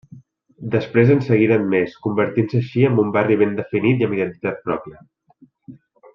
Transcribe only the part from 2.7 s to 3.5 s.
amb un barri